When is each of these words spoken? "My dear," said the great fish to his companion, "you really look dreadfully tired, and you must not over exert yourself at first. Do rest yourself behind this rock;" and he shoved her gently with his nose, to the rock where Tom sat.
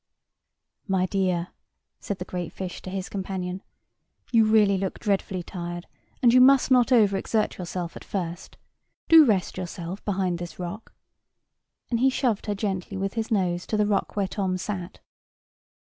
"My 0.87 1.05
dear," 1.05 1.49
said 1.99 2.17
the 2.17 2.25
great 2.25 2.51
fish 2.51 2.81
to 2.81 2.89
his 2.89 3.07
companion, 3.07 3.61
"you 4.31 4.45
really 4.45 4.75
look 4.79 4.97
dreadfully 4.97 5.43
tired, 5.43 5.85
and 6.23 6.33
you 6.33 6.41
must 6.41 6.71
not 6.71 6.91
over 6.91 7.17
exert 7.17 7.59
yourself 7.59 7.95
at 7.95 8.03
first. 8.03 8.57
Do 9.09 9.23
rest 9.25 9.57
yourself 9.57 10.03
behind 10.03 10.39
this 10.39 10.57
rock;" 10.57 10.95
and 11.91 11.99
he 11.99 12.09
shoved 12.09 12.47
her 12.47 12.55
gently 12.55 12.97
with 12.97 13.13
his 13.13 13.29
nose, 13.29 13.67
to 13.67 13.77
the 13.77 13.85
rock 13.85 14.15
where 14.15 14.27
Tom 14.27 14.57
sat. 14.57 15.01